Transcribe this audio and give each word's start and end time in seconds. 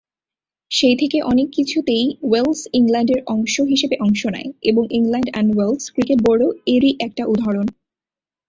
সেই 0.71 0.95
থেকে 0.95 1.17
অনেক 1.23 1.47
কিছুতেই 1.57 2.05
ওয়েলস 2.23 2.61
ইংল্যান্ডের 2.73 3.21
অংশ 3.27 3.55
হিসেবে 3.71 3.95
অংশ 3.99 4.21
নেয় 4.27 4.49
এবং 4.63 4.83
ইংল্যান্ড 4.91 5.29
এন্ড 5.33 5.49
ওয়েলস 5.53 5.83
ক্রিকেট 5.93 6.19
বোর্ড-ও 6.21 6.49
এরই 6.67 6.91
একটা 7.05 7.23
উদাহরণ। 7.25 7.67